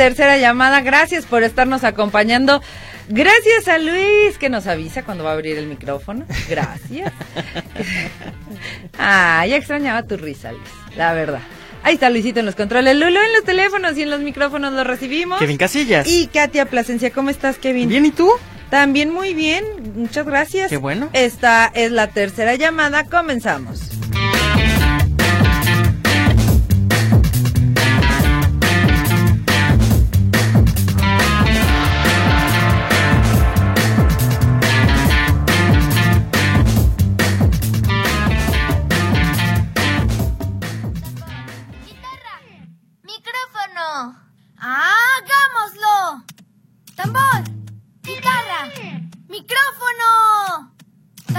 [0.00, 0.80] Tercera Llamada.
[0.80, 2.62] Gracias por estarnos acompañando.
[3.10, 6.24] Gracias a Luis que nos avisa cuando va a abrir el micrófono.
[6.48, 7.12] Gracias.
[8.98, 10.70] ah, ya extrañaba tu risa, Luis.
[10.96, 11.40] La verdad.
[11.82, 12.96] Ahí está Luisito en los controles.
[12.96, 15.38] Lulo en los teléfonos y en los micrófonos lo recibimos.
[15.38, 16.08] Kevin Casillas.
[16.08, 17.10] Y Katia Plasencia.
[17.10, 17.90] ¿Cómo estás, Kevin?
[17.90, 18.30] Bien, ¿y tú?
[18.70, 19.66] También muy bien.
[19.96, 20.70] Muchas gracias.
[20.70, 21.10] Qué bueno.
[21.12, 23.04] Esta es la tercera llamada.
[23.04, 23.90] Comenzamos.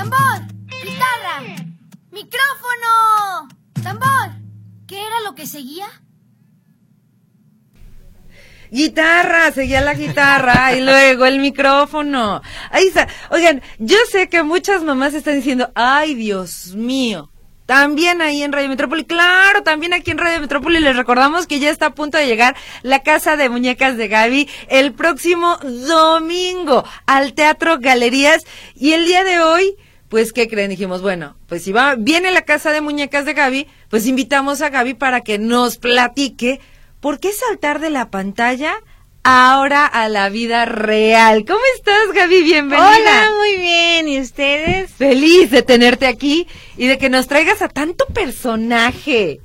[0.02, 0.42] Tambor,
[0.84, 1.44] guitarra,
[2.10, 3.48] micrófono.
[3.84, 4.32] Tambor.
[4.88, 5.86] ¿Qué era lo que seguía?
[8.72, 12.42] Guitarra, seguía la guitarra y luego el micrófono.
[12.72, 13.08] Ahí está.
[13.30, 17.30] Oigan, yo sé que muchas mamás están diciendo, ay Dios mío.
[17.68, 21.70] También ahí en Radio Metrópoli, claro, también aquí en Radio Metrópoli les recordamos que ya
[21.70, 27.34] está a punto de llegar la Casa de Muñecas de Gaby el próximo domingo al
[27.34, 29.78] Teatro Galerías y el día de hoy,
[30.12, 30.70] pues ¿qué creen?
[30.70, 34.70] Dijimos, bueno, pues si va viene la Casa de Muñecas de Gaby, pues invitamos a
[34.70, 36.60] Gaby para que nos platique
[37.02, 38.76] ¿Por qué saltar de la pantalla
[39.24, 41.46] ahora a la vida real?
[41.48, 42.44] ¿Cómo estás, Gaby?
[42.44, 42.96] Bienvenida.
[42.96, 44.08] Hola, muy bien.
[44.08, 44.92] ¿Y ustedes?
[44.92, 46.46] Feliz de tenerte aquí
[46.78, 49.42] y de que nos traigas a tanto personaje.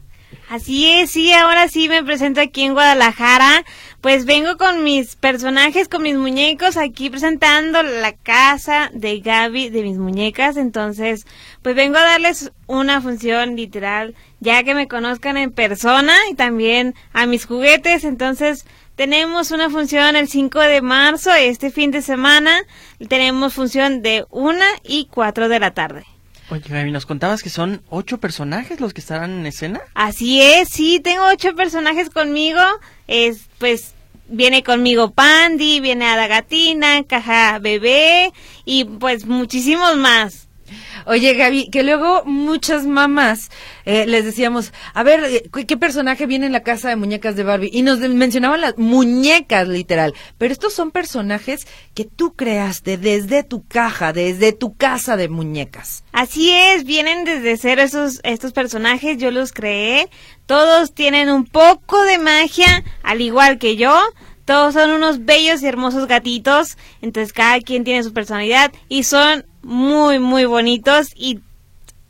[0.49, 3.65] Así es, sí, ahora sí me presento aquí en Guadalajara.
[4.01, 9.83] Pues vengo con mis personajes, con mis muñecos, aquí presentando la casa de Gaby, de
[9.83, 10.57] mis muñecas.
[10.57, 11.27] Entonces,
[11.63, 16.95] pues vengo a darles una función literal, ya que me conozcan en persona y también
[17.13, 18.05] a mis juguetes.
[18.05, 22.63] Entonces, tenemos una función el 5 de marzo, este fin de semana.
[23.09, 26.07] Tenemos función de 1 y 4 de la tarde.
[26.49, 29.81] Oye, Gaby, nos contabas que son ocho personajes los que estarán en escena.
[29.95, 32.61] Así es, sí, tengo ocho personajes conmigo.
[33.09, 33.95] Es, pues,
[34.29, 38.33] viene conmigo Pandy, viene Ada Gatina, Caja Bebé
[38.65, 40.46] y pues muchísimos más.
[41.07, 43.51] Oye, Gaby, que luego muchas mamás
[43.85, 47.45] eh, les decíamos, a ver, eh, ¿qué personaje viene en la casa de muñecas de
[47.45, 47.71] Barbie?
[47.73, 50.15] Y nos mencionaban las muñecas, literal.
[50.39, 56.05] Pero estos son personajes que tú creaste desde tu caja, desde tu casa de muñecas.
[56.13, 60.09] Así es, vienen desde cero esos, estos personajes, yo los creé.
[60.47, 63.95] Todos tienen un poco de magia, al igual que yo.
[64.47, 69.45] Todos son unos bellos y hermosos gatitos, entonces cada quien tiene su personalidad y son
[69.67, 71.41] muy, muy bonitos y,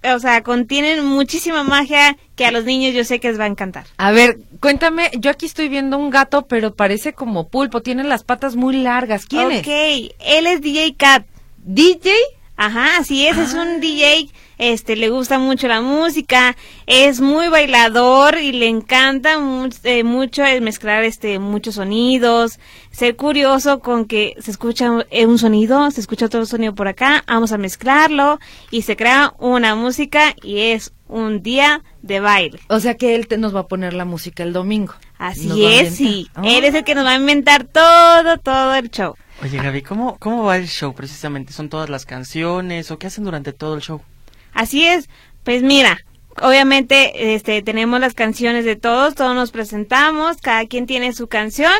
[0.05, 3.49] o sea, contienen muchísima magia que a los niños yo sé que les va a
[3.49, 3.87] encantar.
[3.97, 8.23] A ver, cuéntame, yo aquí estoy viendo un gato, pero parece como pulpo, tiene las
[8.23, 9.27] patas muy largas.
[9.27, 9.61] ¿Quién es?
[9.61, 11.27] Ok, él es DJ Cat.
[11.65, 12.13] ¿DJ?
[12.57, 14.29] Ajá, así es, es un DJ,
[14.59, 16.57] este, le gusta mucho la música,
[16.87, 22.59] es muy bailador y le encanta mu eh, mucho el mezclar este muchos sonidos,
[22.91, 27.53] ser curioso con que se escucha un sonido, se escucha otro sonido por acá, vamos
[27.53, 28.39] a mezclarlo
[28.71, 32.61] y se crea una música y es un día de baile.
[32.69, 34.95] O sea que él te, nos va a poner la música el domingo.
[35.19, 36.29] Así es, sí.
[36.37, 36.43] Oh.
[36.45, 39.15] Él es el que nos va a inventar todo, todo el show.
[39.43, 41.53] Oye, Gaby, ¿cómo, ¿cómo va el show precisamente?
[41.53, 44.01] ¿Son todas las canciones o qué hacen durante todo el show?
[44.57, 45.11] Así es,
[45.45, 45.99] pues mira,
[46.41, 51.75] obviamente este, tenemos las canciones de todos, todos nos presentamos, cada quien tiene su canción,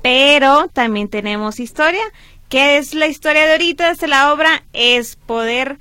[0.00, 2.02] pero también tenemos historia.
[2.48, 4.62] ¿Qué es la historia de ahorita de la obra?
[4.72, 5.78] Es poder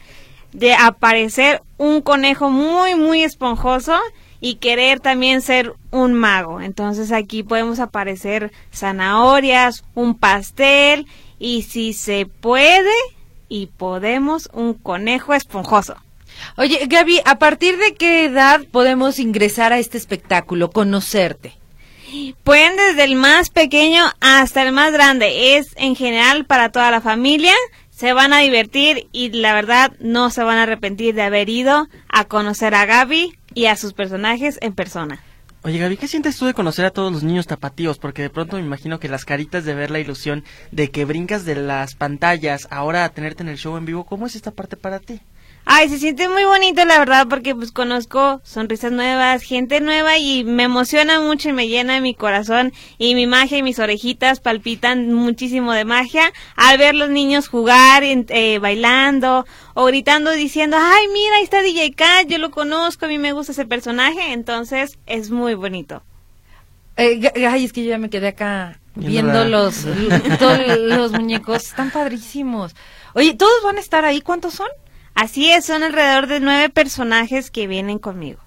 [0.51, 3.98] de aparecer un conejo muy, muy esponjoso
[4.42, 6.59] y querer también ser un mago.
[6.59, 11.07] Entonces aquí podemos aparecer zanahorias, un pastel
[11.39, 12.92] y si se puede
[13.48, 15.95] y podemos un conejo esponjoso.
[16.57, 21.53] Oye, Gaby, ¿a partir de qué edad podemos ingresar a este espectáculo, conocerte?
[22.43, 25.57] Pueden desde el más pequeño hasta el más grande.
[25.57, 27.53] Es en general para toda la familia.
[27.89, 31.88] Se van a divertir y la verdad no se van a arrepentir de haber ido
[32.09, 35.21] a conocer a Gaby y a sus personajes en persona.
[35.63, 37.99] Oye, Gaby, ¿qué sientes tú de conocer a todos los niños tapatíos?
[37.99, 41.45] Porque de pronto me imagino que las caritas de ver la ilusión de que brincas
[41.45, 44.75] de las pantallas ahora a tenerte en el show en vivo, ¿cómo es esta parte
[44.75, 45.21] para ti?
[45.66, 50.44] Ay, se siente muy bonito, la verdad, porque pues conozco sonrisas nuevas, gente nueva y
[50.44, 55.13] me emociona mucho y me llena mi corazón y mi magia y mis orejitas palpitan
[55.13, 61.38] muchísimo de magia al ver los niños jugar, eh, bailando o gritando diciendo, ay, mira,
[61.38, 65.30] ahí está DJ Kat, yo lo conozco, a mí me gusta ese personaje, entonces es
[65.30, 66.02] muy bonito.
[66.98, 69.86] Eh, ay, es que yo ya me quedé acá Viendo los,
[70.40, 71.63] todos los muñecos.
[71.63, 72.75] Están padrísimos.
[73.13, 74.22] Oye, ¿todos van a estar ahí?
[74.22, 74.68] ¿Cuántos son?
[75.16, 78.40] Así es, son alrededor de nueve personajes que vienen conmigo.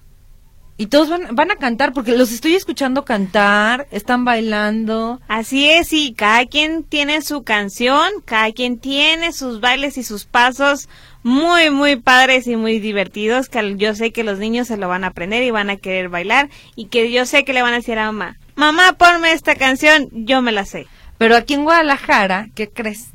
[0.77, 5.21] Y todos van, van a cantar, porque los estoy escuchando cantar, están bailando.
[5.29, 10.25] Así es, y cada quien tiene su canción, cada quien tiene sus bailes y sus
[10.25, 10.89] pasos
[11.23, 15.05] muy, muy padres y muy divertidos, que yo sé que los niños se lo van
[15.05, 17.77] a aprender y van a querer bailar, y que yo sé que le van a
[17.77, 20.87] decir a mamá, mamá, ponme esta canción, yo me la sé.
[21.17, 23.14] Pero aquí en Guadalajara, ¿qué crees?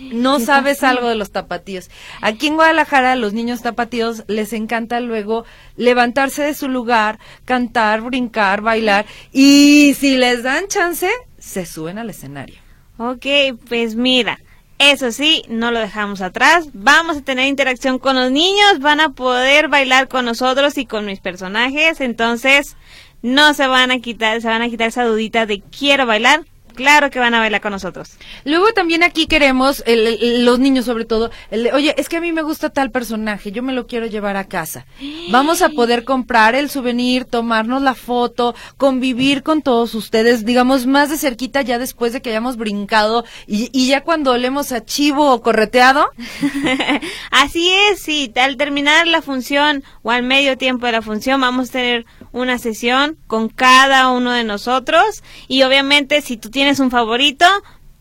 [0.00, 1.90] No ¿Qué sabes algo de los tapatíos.
[2.20, 5.44] Aquí en Guadalajara, a los niños tapatíos les encanta luego
[5.76, 9.06] levantarse de su lugar, cantar, brincar, bailar.
[9.32, 12.56] Y si les dan chance, se suben al escenario.
[12.96, 13.26] Ok,
[13.68, 14.38] pues mira,
[14.78, 16.68] eso sí, no lo dejamos atrás.
[16.72, 21.04] Vamos a tener interacción con los niños, van a poder bailar con nosotros y con
[21.04, 22.00] mis personajes.
[22.00, 22.76] Entonces,
[23.22, 26.46] no se van a quitar, se van a quitar esa dudita de quiero bailar.
[26.80, 28.12] Claro que van a bailar con nosotros.
[28.44, 32.20] Luego también aquí queremos, el- el- los niños sobre todo, el oye, es que a
[32.22, 34.86] mí me gusta tal personaje, yo me lo quiero llevar a casa.
[35.30, 41.10] Vamos a poder comprar el souvenir, tomarnos la foto, convivir con todos ustedes, digamos, más
[41.10, 45.32] de cerquita ya después de que hayamos brincado y, y ya cuando olemos a chivo
[45.34, 46.08] o correteado,
[47.30, 51.68] Así es, sí, al terminar la función o al medio tiempo de la función vamos
[51.68, 56.90] a tener una sesión con cada uno de nosotros y obviamente si tú tienes un
[56.90, 57.46] favorito,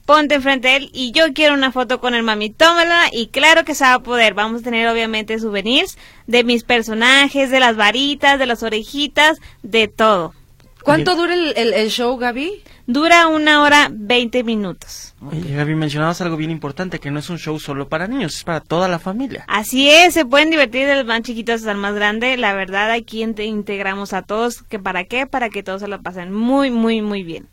[0.05, 3.63] ponte enfrente de él y yo quiero una foto con el mami, tómala y claro
[3.65, 4.33] que se va a poder.
[4.33, 5.97] Vamos a tener obviamente souvenirs
[6.27, 10.33] de mis personajes, de las varitas, de las orejitas, de todo.
[10.83, 12.63] ¿cuánto dura el, el- el show, Gaby?
[12.91, 15.13] Dura una hora 20 minutos.
[15.21, 18.43] Oye, Gaby, mencionabas algo bien importante, que no es un show solo para niños, es
[18.43, 19.45] para toda la familia.
[19.47, 22.35] Así es, se pueden divertir del más chiquito hasta el más grande.
[22.35, 24.63] La verdad, aquí inte- integramos a todos.
[24.63, 25.27] ¿Que ¿Para qué?
[25.27, 27.47] Para que todos se lo pasen muy, muy, muy bien.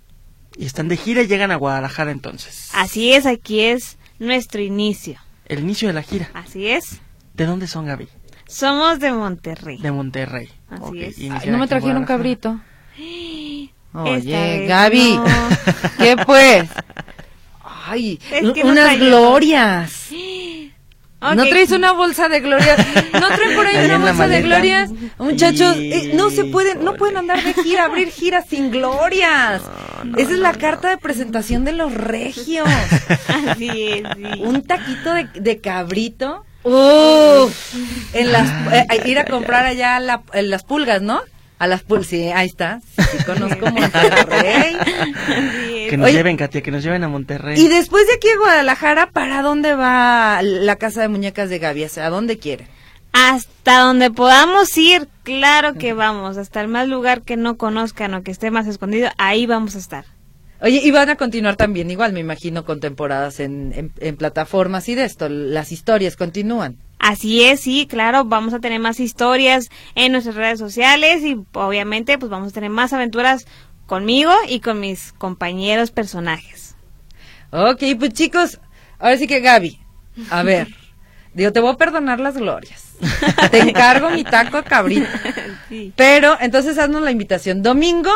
[0.57, 2.71] Y están de gira y llegan a Guadalajara entonces.
[2.73, 5.21] Así es, aquí es nuestro inicio.
[5.45, 6.31] El inicio de la gira.
[6.33, 7.03] Así es.
[7.35, 8.09] ¿De dónde son, Gaby?
[8.49, 9.77] Somos de Monterrey.
[9.83, 10.49] De Monterrey.
[10.71, 11.19] Así Ok, es.
[11.19, 12.59] Ay, no me trajeron cabrito.
[14.03, 15.25] Oye, Gaby, no.
[15.99, 16.69] ¿qué pues?
[17.89, 20.07] Ay, Es que no unas glorias.
[21.21, 22.79] ¿No traes una bolsa de glorias?
[23.15, 24.91] ¿No traen por ahí Ahí una bolsa de glorias?
[25.19, 29.63] Muchachos, eh, no se pueden, no pueden andar de gira, abrir giras sin glorias.
[30.17, 32.69] Esa es la carta de presentación de los regios.
[33.49, 34.43] Así es, sí.
[34.43, 36.45] Un taquito de, de cabrito.
[36.63, 37.75] Uf,
[38.13, 41.23] en las, eh, ir a comprar allá la- en las pulgas, ¿no?
[41.59, 42.81] A las pulgas, sí, ahí está.
[42.97, 44.77] Sí, conozco Monterrey.
[45.89, 46.17] Que nos Oye.
[46.17, 47.59] lleven, Katia, que nos lleven a Monterrey.
[47.59, 51.85] Y después de aquí a Guadalajara, ¿para dónde va la casa de muñecas de Gaby?
[51.85, 52.67] O sea, ¿A dónde quiere?
[53.13, 56.37] Hasta donde podamos ir, claro que vamos.
[56.37, 59.79] Hasta el más lugar que no conozcan o que esté más escondido, ahí vamos a
[59.79, 60.05] estar.
[60.61, 64.89] Oye, y van a continuar también, igual me imagino, con temporadas en, en, en plataformas
[64.89, 65.29] y de esto.
[65.29, 66.77] Las historias continúan.
[66.99, 72.19] Así es, sí, claro, vamos a tener más historias en nuestras redes sociales y obviamente
[72.19, 73.47] pues vamos a tener más aventuras
[73.87, 76.75] conmigo y con mis compañeros personajes.
[77.51, 78.61] Ok, pues chicos,
[78.99, 79.79] ahora sí que Gaby,
[80.31, 80.69] a ver,
[81.35, 82.85] digo, te voy a perdonar las glorias.
[83.51, 85.07] Te encargo mi taco cabrito.
[85.69, 85.93] Sí.
[85.97, 87.61] Pero, entonces haznos la invitación.
[87.61, 88.13] Domingo,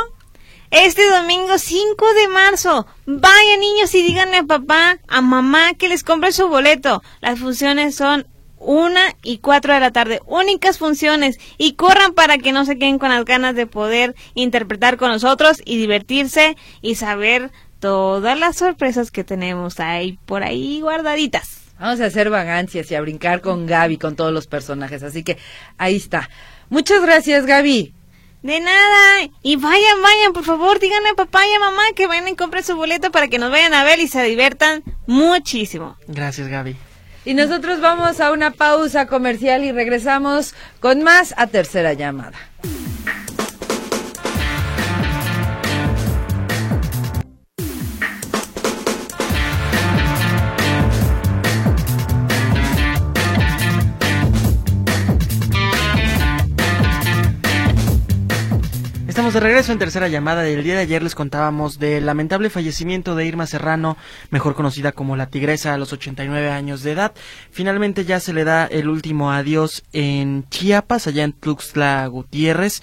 [0.71, 6.05] Este domingo 5 de marzo, vayan niños y díganle a papá, a mamá que les
[6.05, 7.03] compre su boleto.
[7.21, 8.29] Las funciones son
[8.61, 12.99] una y cuatro de la tarde, únicas funciones y corran para que no se queden
[12.99, 17.50] con las ganas de poder interpretar con nosotros y divertirse y saber
[17.81, 21.62] todas las sorpresas que tenemos ahí por ahí guardaditas.
[21.81, 25.02] vamos a hacer vagancias y a brincar con Gaby, con todos los personajes.
[25.02, 25.38] Así que
[25.79, 26.29] ahí está.
[26.69, 27.95] Muchas gracias, Gaby.
[28.43, 29.31] De nada.
[29.43, 32.64] Y vayan, vayan, por favor, díganle a papá y a mamá que vayan y compren
[32.64, 35.97] su boleto para que nos vayan a ver y se diviertan muchísimo.
[36.07, 36.76] Gracias, Gaby.
[37.25, 42.39] Y nosotros vamos a una pausa comercial y regresamos con más a tercera llamada.
[59.21, 60.41] Estamos de regreso en tercera llamada.
[60.41, 63.99] del día de ayer les contábamos del lamentable fallecimiento de Irma Serrano,
[64.31, 67.12] mejor conocida como la Tigresa a los 89 años de edad.
[67.50, 72.81] Finalmente ya se le da el último adiós en Chiapas, allá en Tuxtla Gutiérrez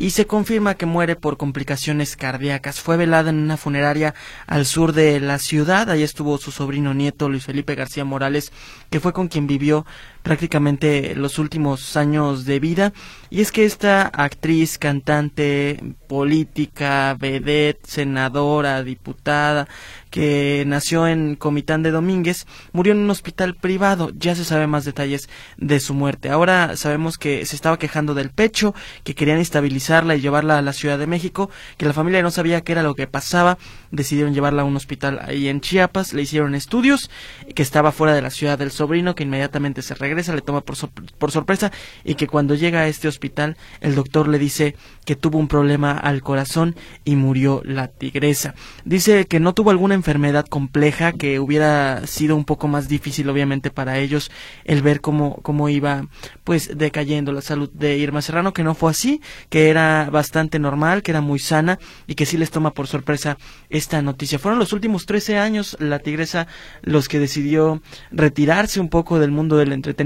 [0.00, 2.80] y se confirma que muere por complicaciones cardíacas.
[2.80, 4.14] Fue velada en una funeraria
[4.46, 5.90] al sur de la ciudad.
[5.90, 8.50] Ahí estuvo su sobrino nieto Luis Felipe García Morales,
[8.88, 9.84] que fue con quien vivió
[10.22, 12.92] prácticamente los últimos años de vida.
[13.30, 19.68] Y es que esta actriz, cantante, política, vedette, senadora, diputada,
[20.10, 24.10] que nació en Comitán de Domínguez, murió en un hospital privado.
[24.16, 26.30] Ya se sabe más detalles de su muerte.
[26.30, 28.74] Ahora sabemos que se estaba quejando del pecho,
[29.04, 32.62] que querían estabilizarla y llevarla a la Ciudad de México, que la familia no sabía
[32.62, 33.56] qué era lo que pasaba.
[33.92, 37.10] Decidieron llevarla a un hospital ahí en Chiapas, le hicieron estudios,
[37.54, 40.76] que estaba fuera de la ciudad del sobrino, que inmediatamente se regresa, le toma por,
[41.18, 41.70] por sorpresa
[42.04, 44.74] y que cuando llega a este hospital el doctor le dice
[45.04, 46.74] que tuvo un problema al corazón
[47.04, 48.54] y murió la tigresa.
[48.84, 53.70] Dice que no tuvo alguna enfermedad compleja, que hubiera sido un poco más difícil obviamente
[53.70, 54.30] para ellos
[54.64, 56.06] el ver cómo, cómo iba
[56.44, 61.02] pues decayendo la salud de Irma Serrano, que no fue así, que era bastante normal,
[61.02, 63.38] que era muy sana y que sí les toma por sorpresa
[63.68, 64.38] esta noticia.
[64.38, 66.46] Fueron los últimos 13 años la tigresa
[66.82, 69.99] los que decidió retirarse un poco del mundo del entretenimiento,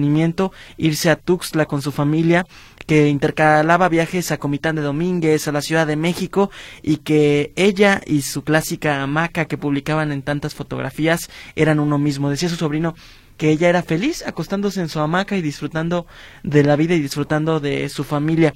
[0.76, 2.46] irse a Tuxtla con su familia
[2.86, 6.50] que intercalaba viajes a Comitán de Domínguez, a la Ciudad de México,
[6.82, 12.30] y que ella y su clásica hamaca que publicaban en tantas fotografías eran uno mismo.
[12.30, 12.94] Decía su sobrino
[13.36, 16.06] que ella era feliz acostándose en su hamaca y disfrutando
[16.42, 18.54] de la vida y disfrutando de su familia.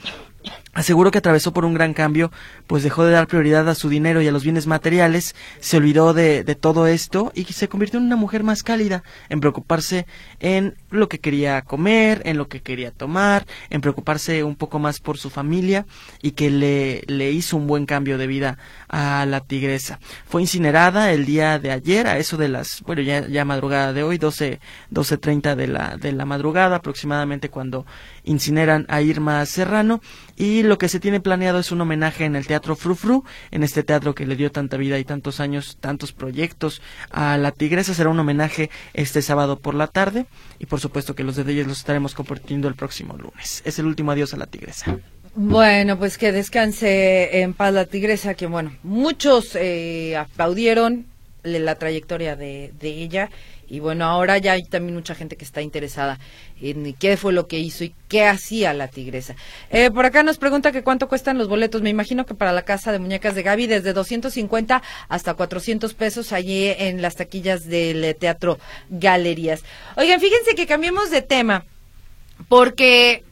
[0.73, 2.31] Aseguró que atravesó por un gran cambio,
[2.69, 6.15] pues dejó de dar prioridad a su dinero y a los bienes materiales, se olvidó
[6.15, 10.07] de, de, todo esto y se convirtió en una mujer más cálida, en preocuparse
[10.39, 15.01] en lo que quería comer, en lo que quería tomar, en preocuparse un poco más
[15.01, 15.87] por su familia
[16.23, 19.99] y que le, le hizo un buen cambio de vida a la tigresa.
[20.29, 24.05] Fue incinerada el día de ayer, a eso de las, bueno, ya, ya madrugada de
[24.05, 24.61] hoy, 12,
[24.93, 27.85] 12.30 de la, de la madrugada aproximadamente cuando
[28.29, 30.01] incineran a Irma Serrano
[30.37, 33.83] y lo que se tiene planeado es un homenaje en el Teatro Frufru, en este
[33.83, 36.81] teatro que le dio tanta vida y tantos años, tantos proyectos
[37.11, 37.95] a la Tigresa.
[37.95, 40.27] Será un homenaje este sábado por la tarde
[40.59, 43.63] y por supuesto que los detalles los estaremos compartiendo el próximo lunes.
[43.65, 44.99] Es el último adiós a la Tigresa.
[45.35, 51.07] Bueno, pues que descanse en paz la Tigresa, que bueno, muchos eh, aplaudieron
[51.43, 53.31] la trayectoria de, de ella
[53.71, 56.19] y bueno, ahora ya hay también mucha gente que está interesada
[56.61, 59.37] en qué fue lo que hizo y qué hacía la tigresa.
[59.71, 61.83] Eh, por acá nos pregunta que cuánto cuestan los boletos.
[61.83, 66.33] Me imagino que para la casa de muñecas de Gaby desde 250 hasta 400 pesos
[66.33, 69.63] allí en las taquillas del Teatro Galerías.
[69.97, 71.67] Oigan, fíjense que cambiemos de tema
[72.49, 73.23] porque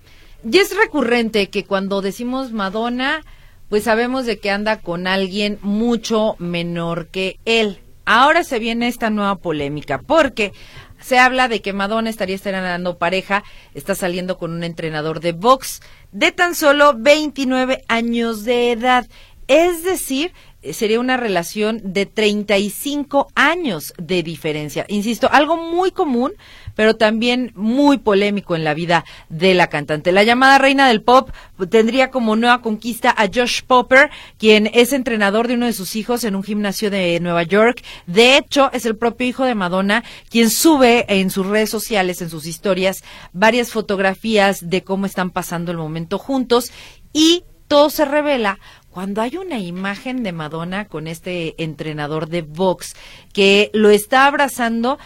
[0.43, 3.25] ya es recurrente que cuando decimos Madonna,
[3.71, 7.81] pues sabemos de que anda con alguien mucho menor que él.
[8.07, 10.53] Ahora se viene esta nueva polémica porque
[11.01, 13.43] se habla de que Madonna estaría estrenando pareja,
[13.75, 15.83] está saliendo con un entrenador de box
[16.13, 19.09] de tan solo 29 años de edad.
[19.49, 20.33] Es decir,
[20.73, 24.85] sería una relación de 35 años de diferencia.
[24.89, 26.33] Insisto, algo muy común
[26.77, 30.13] pero también muy polémico en la vida de la cantante.
[30.13, 31.31] La llamada reina del pop
[31.69, 36.23] tendría como nueva conquista a Josh Popper, quien es entrenador de uno de sus hijos
[36.23, 37.83] en un gimnasio de Nueva York.
[38.07, 42.31] De hecho, es el propio hijo de Madonna quien sube en sus redes sociales, en
[42.31, 46.71] sus historias, varias fotografías de cómo están pasando el momento juntos
[47.13, 48.61] y todo se revela
[48.97, 52.97] cuando hay una imagen de Madonna con este entrenador de box
[53.35, 54.99] que lo está abrazando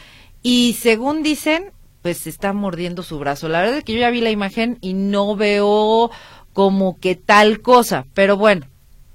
[0.44, 3.48] y según dicen, pues está mordiendo su brazo.
[3.48, 6.12] La verdad es que yo ya vi la imagen y no veo
[6.52, 8.68] como que tal cosa, pero bueno,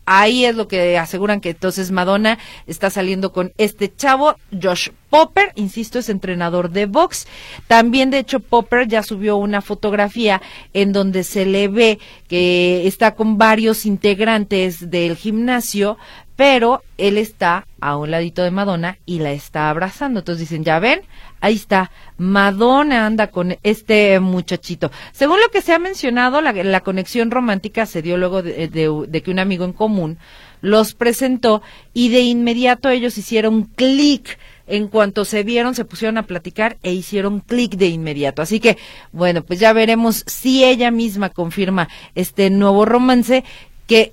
[0.05, 5.51] ahí es lo que aseguran que entonces Madonna está saliendo con este chavo, Josh Popper,
[5.55, 7.27] insisto, es entrenador de box.
[7.67, 10.41] También, de hecho, Popper ya subió una fotografía
[10.73, 15.97] en donde se le ve que está con varios integrantes del gimnasio,
[16.35, 20.19] pero él está a un ladito de Madonna y la está abrazando.
[20.19, 21.01] Entonces dicen, ya ven,
[21.39, 24.91] ahí está, Madonna anda con este muchachito.
[25.11, 29.31] Según lo que se ha mencionado, la, conexión romántica se dio luego de, de, que
[29.31, 30.17] un amigo en común
[30.61, 31.61] los presentó
[31.93, 34.37] y de inmediato ellos hicieron clic.
[34.67, 38.41] En cuanto se vieron, se pusieron a platicar e hicieron clic de inmediato.
[38.41, 38.79] Así que,
[39.11, 43.43] bueno, pues ya veremos si ella misma confirma este nuevo romance
[43.85, 44.11] que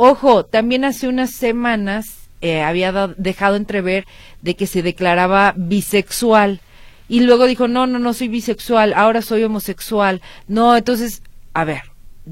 [0.00, 4.06] Ojo, también hace unas semanas eh, había dejado entrever
[4.42, 6.60] de que se declaraba bisexual
[7.08, 10.22] y luego dijo, no, no, no soy bisexual, ahora soy homosexual.
[10.46, 11.82] No, entonces, a ver,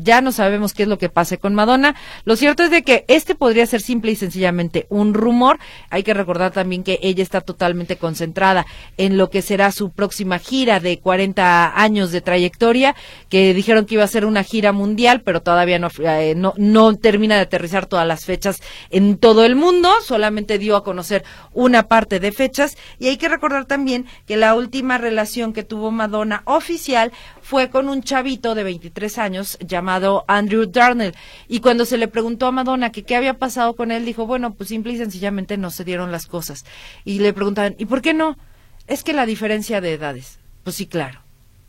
[0.02, 1.94] ya no sabemos qué es lo que pase con Madonna.
[2.24, 5.58] Lo cierto es de que este podría ser simple y sencillamente un rumor.
[5.90, 10.38] Hay que recordar también que ella está totalmente concentrada en lo que será su próxima
[10.38, 12.94] gira de 40 años de trayectoria,
[13.28, 16.94] que dijeron que iba a ser una gira mundial, pero todavía no, eh, no, no
[16.96, 18.60] termina de aterrizar todas las fechas
[18.90, 22.76] en todo el mundo, solamente dio a conocer una parte de fechas.
[22.98, 27.88] Y hay que recordar también que la última relación que tuvo Madonna oficial fue con
[27.88, 31.14] un chavito de 23 años llamado Andrew Darnell.
[31.48, 34.54] Y cuando se le preguntó a Madonna que qué había pasado con él, dijo, bueno,
[34.54, 36.64] pues simple y sencillamente no se dieron las cosas.
[37.04, 38.36] Y le preguntaban, ¿y por qué no?
[38.86, 40.38] Es que la diferencia de edades.
[40.64, 41.20] Pues sí, claro.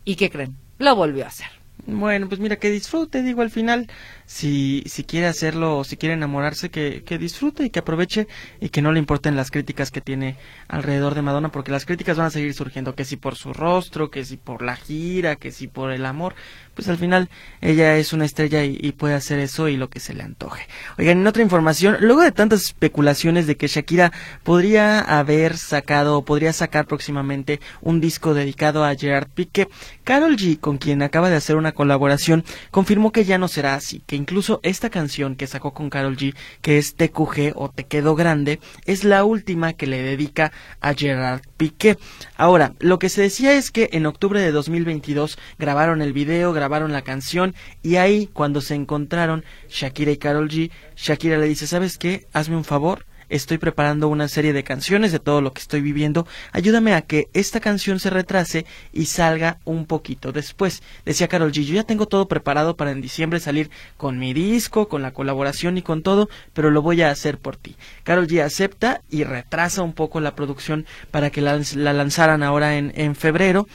[0.06, 0.56] ¿Y qué creen?
[0.78, 1.48] Lo volvió a hacer.
[1.86, 3.88] Bueno, pues mira, que disfrute, digo, al final
[4.28, 8.28] si, si quiere hacerlo o si quiere enamorarse, que, que disfrute y que aproveche
[8.62, 10.36] y que no le importen las críticas que tiene
[10.68, 14.12] alrededor de Madonna, porque las críticas van a seguir surgiendo, que si por su rostro,
[14.12, 16.36] que si por la gira, que si por el amor,
[16.78, 17.30] pues al final
[17.62, 20.68] ella es una estrella y, puede hacer eso y lo que se le antoje.
[20.98, 24.12] Oigan, en otra información, luego de tantas especulaciones de que Shakira
[24.44, 29.70] podría haber sacado o podría sacar próximamente un disco dedicado a Gerard Piqué,
[30.04, 34.04] Carol G, con quien acaba de hacer una colaboración, confirmó que ya no será así,
[34.06, 38.16] que incluso esta canción que sacó con Carol G, que es TQG o Te Quedó
[38.16, 41.98] Grande, es la última que le dedica a Gerard Piqué.
[42.36, 46.92] Ahora, lo que se decía es que en octubre de 2022 grabaron el video, grabaron
[46.92, 51.98] la canción y ahí cuando se encontraron Shakira y Carol G, Shakira le dice, ¿sabes
[51.98, 52.28] qué?
[52.34, 56.28] Hazme un favor estoy preparando una serie de canciones de todo lo que estoy viviendo,
[56.52, 60.82] ayúdame a que esta canción se retrase y salga un poquito después.
[61.06, 64.88] Decía Carol G, yo ya tengo todo preparado para en diciembre salir con mi disco,
[64.88, 67.76] con la colaboración y con todo, pero lo voy a hacer por ti.
[68.04, 72.92] Carol G acepta y retrasa un poco la producción para que la, lanzaran ahora en,
[72.96, 73.68] en febrero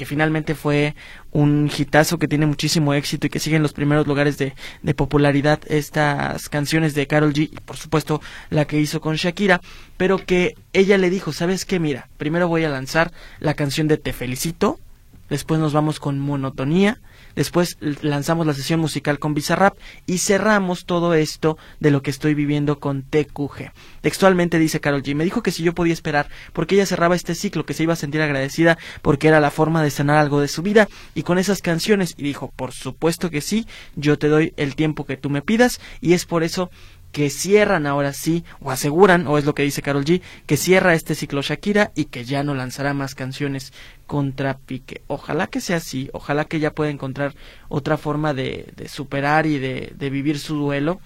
[0.00, 0.94] que finalmente fue
[1.32, 4.94] un hitazo que tiene muchísimo éxito y que sigue en los primeros lugares de, de
[4.94, 9.60] popularidad estas canciones de Carol G y por supuesto la que hizo con Shakira,
[9.96, 11.78] pero que ella le dijo, ¿sabes qué?
[11.78, 14.80] Mira, primero voy a lanzar la canción de Te felicito,
[15.28, 17.00] después nos vamos con Monotonía,
[17.34, 22.34] Después lanzamos la sesión musical con Bizarrap y cerramos todo esto de lo que estoy
[22.34, 23.72] viviendo con TQG.
[24.00, 25.14] Textualmente dice Carol G.
[25.14, 27.92] Me dijo que si yo podía esperar porque ella cerraba este ciclo, que se iba
[27.92, 31.38] a sentir agradecida porque era la forma de sanar algo de su vida y con
[31.38, 32.14] esas canciones.
[32.16, 33.66] Y dijo, por supuesto que sí,
[33.96, 36.70] yo te doy el tiempo que tú me pidas y es por eso
[37.12, 40.94] que cierran ahora sí, o aseguran, o es lo que dice Carol G, que cierra
[40.94, 43.72] este ciclo Shakira y que ya no lanzará más canciones
[44.10, 45.02] contra Pique.
[45.06, 47.36] Ojalá que sea así, ojalá que ella pueda encontrar
[47.68, 51.00] otra forma de, de superar y de, de vivir su duelo,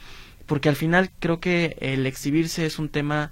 [0.47, 3.31] porque al final creo que el exhibirse es un tema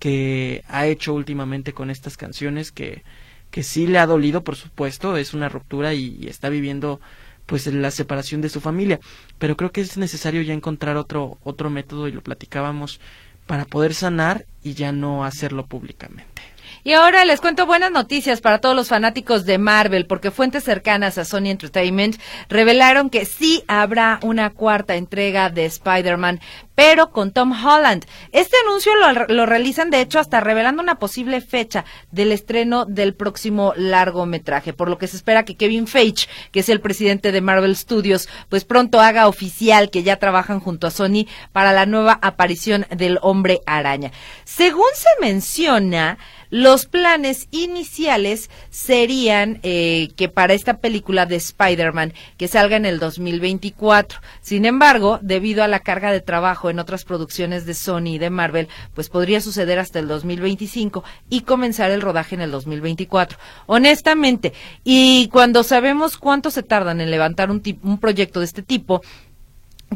[0.00, 3.04] que ha hecho últimamente con estas canciones que,
[3.52, 7.00] que sí le ha dolido, por supuesto, es una ruptura y está viviendo
[7.46, 8.98] pues la separación de su familia.
[9.38, 12.98] Pero creo que es necesario ya encontrar otro, otro método y lo platicábamos
[13.46, 16.42] para poder sanar y ya no hacerlo públicamente.
[16.84, 21.16] Y ahora les cuento buenas noticias para todos los fanáticos de Marvel, porque fuentes cercanas
[21.16, 22.16] a Sony Entertainment
[22.48, 26.40] revelaron que sí habrá una cuarta entrega de Spider-Man,
[26.74, 28.04] pero con Tom Holland.
[28.32, 28.92] Este anuncio
[29.28, 34.88] lo, realizan, de hecho, hasta revelando una posible fecha del estreno del próximo largometraje, por
[34.88, 38.64] lo que se espera que Kevin Feige, que es el presidente de Marvel Studios, pues
[38.64, 43.60] pronto haga oficial que ya trabajan junto a Sony para la nueva aparición del hombre
[43.66, 44.12] araña.
[44.44, 46.18] Según se menciona,
[46.52, 52.98] los planes iniciales serían eh, que para esta película de Spider-Man que salga en el
[52.98, 54.20] 2024.
[54.42, 58.30] Sin embargo, debido a la carga de trabajo en otras producciones de Sony y de
[58.30, 63.38] Marvel, pues podría suceder hasta el 2025 y comenzar el rodaje en el 2024.
[63.66, 69.02] Honestamente, y cuando sabemos cuánto se tardan en levantar un, un proyecto de este tipo,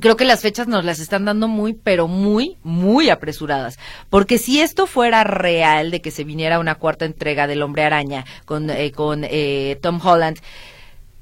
[0.01, 3.79] creo que las fechas nos las están dando muy, pero muy, muy apresuradas.
[4.11, 8.25] Porque si esto fuera real de que se viniera una cuarta entrega del Hombre Araña
[8.45, 10.39] con, eh, con eh, Tom Holland,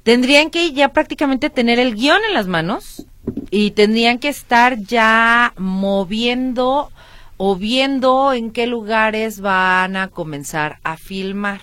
[0.03, 3.05] tendrían que ya prácticamente tener el guion en las manos
[3.51, 6.91] y tendrían que estar ya moviendo
[7.37, 11.61] o viendo en qué lugares van a comenzar a filmar.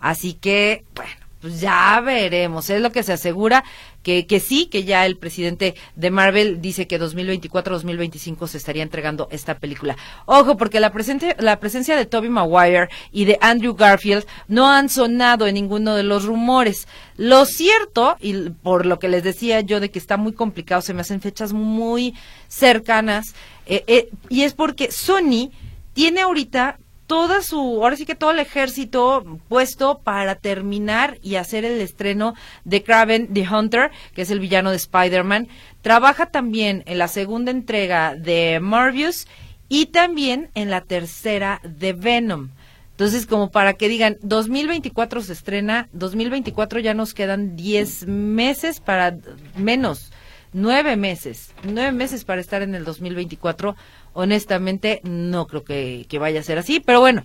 [0.00, 2.70] Así que, bueno, pues ya veremos.
[2.70, 3.64] Es lo que se asegura
[4.04, 9.26] que, que sí, que ya el presidente de Marvel dice que 2024-2025 se estaría entregando
[9.32, 9.96] esta película.
[10.26, 14.88] Ojo, porque la presencia, la presencia de Toby Maguire y de Andrew Garfield no han
[14.88, 16.86] sonado en ninguno de los rumores.
[17.16, 20.94] Lo cierto, y por lo que les decía yo de que está muy complicado, se
[20.94, 22.14] me hacen fechas muy
[22.48, 23.34] cercanas,
[23.66, 25.50] eh, eh, y es porque Sony
[25.94, 31.64] tiene ahorita toda su, ahora sí que todo el ejército puesto para terminar y hacer
[31.64, 35.48] el estreno de Kraven the Hunter, que es el villano de Spider-Man.
[35.82, 39.26] Trabaja también en la segunda entrega de Morbius
[39.68, 42.50] y también en la tercera de Venom.
[42.92, 49.18] Entonces, como para que digan, 2024 se estrena, 2024 ya nos quedan 10 meses para
[49.56, 50.12] menos,
[50.52, 53.74] 9 meses, 9 meses para estar en el 2024.
[54.14, 57.24] Honestamente, no creo que, vaya a ser así, pero bueno,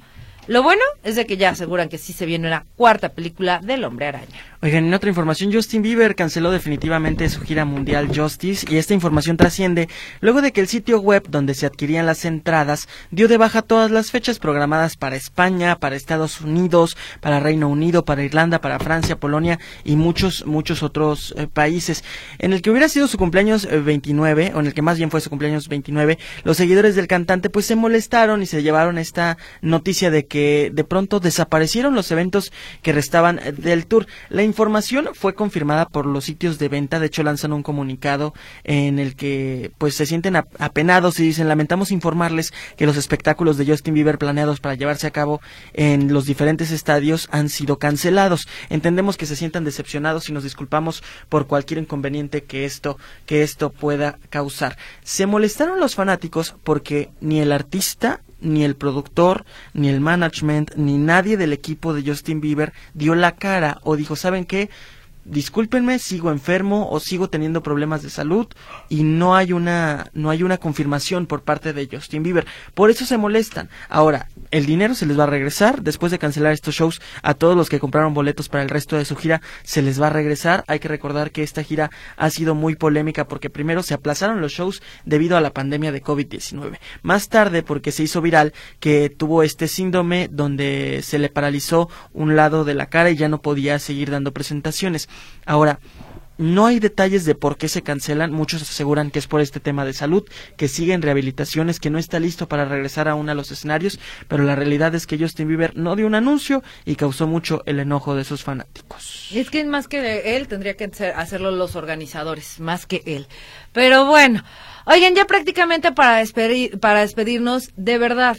[0.50, 3.84] lo bueno es de que ya aseguran que sí se viene una cuarta película del
[3.84, 4.50] Hombre Araña.
[4.62, 9.38] Oigan, en otra información, Justin Bieber canceló definitivamente su gira mundial Justice y esta información
[9.38, 9.88] trasciende
[10.22, 13.92] luego de que el sitio web donde se adquirían las entradas dio de baja todas
[13.92, 19.20] las fechas programadas para España, para Estados Unidos, para Reino Unido, para Irlanda, para Francia,
[19.20, 22.04] Polonia y muchos, muchos otros eh, países.
[22.40, 25.12] En el que hubiera sido su cumpleaños 29, eh, o en el que más bien
[25.12, 29.38] fue su cumpleaños 29, los seguidores del cantante pues se molestaron y se llevaron esta
[29.62, 30.39] noticia de que
[30.74, 34.08] de pronto desaparecieron los eventos que restaban eh, del tour.
[34.30, 39.00] La información fue confirmada por los sitios de venta, de hecho lanzan un comunicado en
[39.00, 43.94] el que pues se sienten apenados y dicen lamentamos informarles que los espectáculos de Justin
[43.94, 45.42] Bieber planeados para llevarse a cabo
[45.74, 48.48] en los diferentes estadios han sido cancelados.
[48.70, 53.70] Entendemos que se sientan decepcionados y nos disculpamos por cualquier inconveniente que esto que esto
[53.70, 54.78] pueda causar.
[55.04, 60.98] Se molestaron los fanáticos porque ni el artista ni el productor, ni el management, ni
[60.98, 64.70] nadie del equipo de Justin Bieber dio la cara o dijo, ¿saben qué?
[65.26, 68.48] Discúlpenme, sigo enfermo o sigo teniendo problemas de salud
[68.90, 72.46] y no hay una no hay una confirmación por parte de Justin Bieber.
[72.74, 73.70] Por eso se molestan.
[73.90, 77.56] Ahora, el dinero se les va a regresar después de cancelar estos shows a todos
[77.56, 80.64] los que compraron boletos para el resto de su gira, se les va a regresar.
[80.68, 84.54] Hay que recordar que esta gira ha sido muy polémica porque primero se aplazaron los
[84.54, 86.80] shows debido a la pandemia de COVID-19.
[87.02, 92.36] Más tarde porque se hizo viral que tuvo este síndrome donde se le paralizó un
[92.36, 95.09] lado de la cara y ya no podía seguir dando presentaciones.
[95.46, 95.80] Ahora,
[96.40, 98.32] no hay detalles de por qué se cancelan.
[98.32, 100.24] Muchos aseguran que es por este tema de salud,
[100.56, 104.44] que sigue en rehabilitaciones, que no está listo para regresar aún a los escenarios, pero
[104.46, 108.16] la realidad es que Justin Bieber no dio un anuncio y causó mucho el enojo
[108.16, 109.28] de sus fanáticos.
[109.34, 113.28] Es que más que él tendría que hacerlo los organizadores, más que él.
[113.74, 114.42] Pero bueno,
[114.86, 116.24] oigan, ya prácticamente para,
[116.80, 118.38] para despedirnos, de verdad,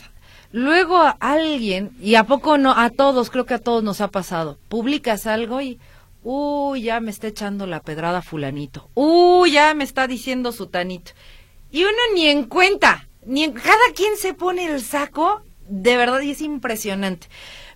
[0.53, 4.59] luego alguien, y a poco no, a todos, creo que a todos nos ha pasado,
[4.71, 5.79] publicas algo y
[6.23, 8.91] Uy, ya me está echando la pedrada fulanito.
[8.95, 11.13] Uy, ya me está diciendo sutanito.
[11.71, 16.21] Y uno ni en cuenta, ni en, cada quien se pone el saco, de verdad,
[16.21, 17.29] y es impresionante.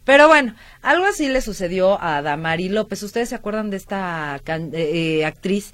[0.05, 3.03] Pero bueno, algo así le sucedió a Damari López.
[3.03, 5.73] ¿Ustedes se acuerdan de esta eh, eh, actriz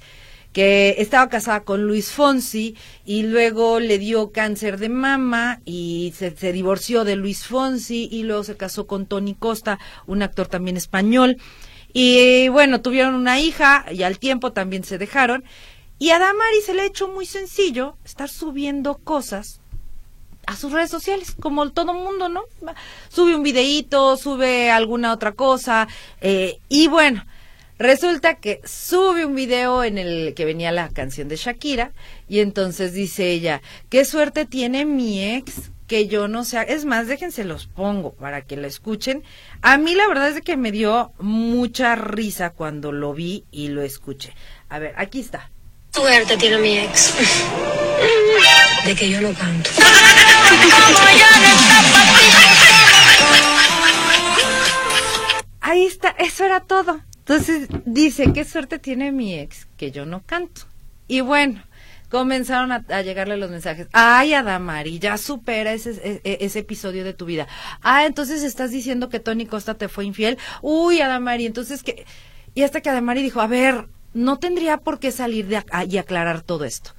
[0.53, 6.35] que estaba casada con Luis Fonsi y luego le dio cáncer de mama y se,
[6.35, 10.77] se divorció de Luis Fonsi y luego se casó con Tony Costa, un actor también
[10.77, 11.37] español?
[11.93, 15.43] Y bueno, tuvieron una hija y al tiempo también se dejaron.
[15.99, 19.61] Y a Damari se le ha hecho muy sencillo estar subiendo cosas
[20.47, 22.43] a sus redes sociales, como todo mundo, ¿no?
[23.09, 25.87] Sube un videíto, sube alguna otra cosa.
[26.19, 27.23] Eh, y bueno,
[27.77, 31.91] resulta que sube un video en el que venía la canción de Shakira.
[32.27, 37.07] Y entonces dice ella, qué suerte tiene mi ex que yo no sé, es más,
[37.07, 39.25] déjense los pongo para que lo escuchen.
[39.61, 43.81] A mí la verdad es que me dio mucha risa cuando lo vi y lo
[43.81, 44.33] escuché.
[44.69, 45.51] A ver, aquí está.
[45.93, 47.13] Suerte tiene mi ex.
[48.85, 49.69] De que yo no canto.
[55.59, 57.01] Ahí está, eso era todo.
[57.17, 60.61] Entonces dice, qué suerte tiene mi ex, que yo no canto.
[61.09, 61.61] Y bueno,
[62.11, 63.87] comenzaron a, llegarle los mensajes.
[63.93, 67.47] Ay, Adamari, ya supera ese, e, e, ese, episodio de tu vida.
[67.81, 70.37] Ah, entonces estás diciendo que Tony Costa te fue infiel.
[70.61, 72.05] Uy, Adamari, entonces que...
[72.53, 76.41] Y hasta que Adamari dijo, a ver, no tendría por qué salir de y aclarar
[76.41, 76.91] todo esto.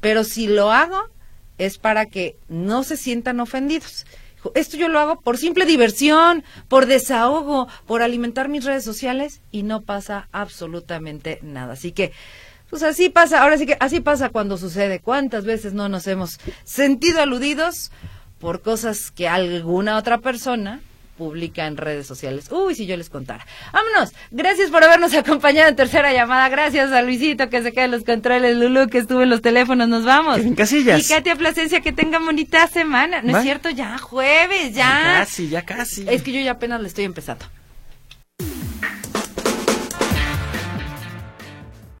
[0.00, 1.08] Pero si lo hago,
[1.56, 4.04] es para que no se sientan ofendidos.
[4.54, 9.62] Esto yo lo hago por simple diversión, por desahogo, por alimentar mis redes sociales y
[9.62, 11.72] no pasa absolutamente nada.
[11.72, 12.12] Así que
[12.70, 15.00] pues así pasa, ahora sí que así pasa cuando sucede.
[15.00, 17.90] ¿Cuántas veces no nos hemos sentido aludidos
[18.38, 20.80] por cosas que alguna otra persona
[21.16, 22.50] publica en redes sociales.
[22.50, 23.46] Uy, si yo les contara.
[23.72, 24.12] Vámonos.
[24.30, 26.48] Gracias por habernos acompañado en tercera llamada.
[26.48, 29.88] Gracias a Luisito que se queda en los controles, Lulu que estuvo en los teléfonos.
[29.88, 30.38] Nos vamos.
[30.38, 31.00] En casillas.
[31.00, 33.22] Y Katia Plasencia que tenga bonita semana.
[33.22, 33.70] ¿No es cierto?
[33.70, 34.84] Ya jueves, ya.
[34.84, 36.04] Ya casi, ya casi.
[36.08, 37.46] Es que yo ya apenas le estoy empezando.